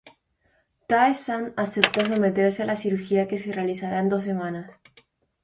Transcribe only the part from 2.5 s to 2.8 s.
a la